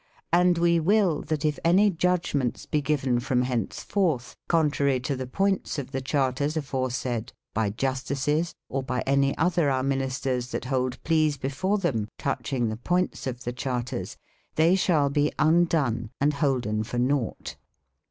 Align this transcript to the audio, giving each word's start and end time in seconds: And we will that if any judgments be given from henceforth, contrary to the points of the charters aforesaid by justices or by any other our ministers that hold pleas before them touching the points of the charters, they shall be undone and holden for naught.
And 0.33 0.57
we 0.57 0.79
will 0.79 1.21
that 1.27 1.45
if 1.45 1.59
any 1.63 1.91
judgments 1.91 2.65
be 2.65 2.81
given 2.81 3.19
from 3.19 3.43
henceforth, 3.43 4.35
contrary 4.47 4.99
to 5.01 5.15
the 5.15 5.27
points 5.27 5.77
of 5.77 5.91
the 5.91 6.01
charters 6.01 6.57
aforesaid 6.57 7.33
by 7.53 7.69
justices 7.69 8.55
or 8.67 8.81
by 8.81 9.01
any 9.01 9.37
other 9.37 9.69
our 9.69 9.83
ministers 9.83 10.49
that 10.49 10.65
hold 10.65 10.97
pleas 11.03 11.37
before 11.37 11.77
them 11.77 12.07
touching 12.17 12.67
the 12.67 12.77
points 12.77 13.27
of 13.27 13.43
the 13.43 13.53
charters, 13.53 14.17
they 14.55 14.73
shall 14.73 15.11
be 15.11 15.31
undone 15.37 16.09
and 16.19 16.33
holden 16.33 16.81
for 16.83 16.97
naught. 16.97 17.57